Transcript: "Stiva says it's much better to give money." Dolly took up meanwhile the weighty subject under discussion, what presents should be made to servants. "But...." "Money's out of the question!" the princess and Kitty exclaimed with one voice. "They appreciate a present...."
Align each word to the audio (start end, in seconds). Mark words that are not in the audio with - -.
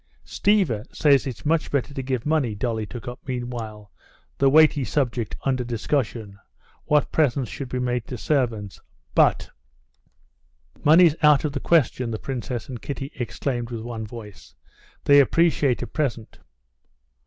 "Stiva 0.25 0.83
says 0.95 1.27
it's 1.27 1.45
much 1.45 1.69
better 1.69 1.93
to 1.93 2.01
give 2.01 2.25
money." 2.25 2.55
Dolly 2.55 2.87
took 2.87 3.07
up 3.07 3.19
meanwhile 3.27 3.91
the 4.39 4.49
weighty 4.49 4.83
subject 4.83 5.35
under 5.45 5.63
discussion, 5.63 6.39
what 6.85 7.11
presents 7.11 7.51
should 7.51 7.69
be 7.69 7.77
made 7.77 8.07
to 8.07 8.17
servants. 8.17 8.81
"But...." 9.13 9.51
"Money's 10.83 11.15
out 11.21 11.45
of 11.45 11.51
the 11.51 11.59
question!" 11.59 12.09
the 12.09 12.17
princess 12.17 12.67
and 12.67 12.81
Kitty 12.81 13.11
exclaimed 13.19 13.69
with 13.69 13.81
one 13.81 14.07
voice. 14.07 14.55
"They 15.03 15.19
appreciate 15.19 15.83
a 15.83 15.85
present...." 15.87 16.39